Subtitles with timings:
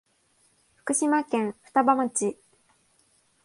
[0.77, 2.35] 福島県双葉町